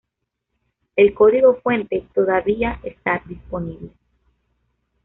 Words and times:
El 0.95 1.13
código 1.13 1.61
fuente 1.61 2.07
todavía 2.15 2.79
está 2.81 3.21
disponible. 3.27 3.91